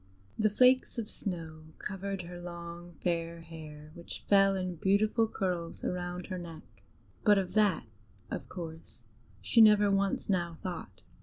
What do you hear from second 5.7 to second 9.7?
around her neck; but of that, of course, she